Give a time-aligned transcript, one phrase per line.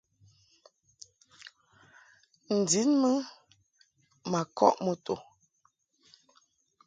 [2.59, 3.11] N-din mɨ
[4.31, 5.15] ma kɔʼ moto.